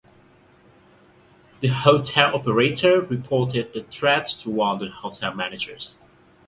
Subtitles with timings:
[1.59, 5.95] The hotel operator reported the threat to one of the hotel managers.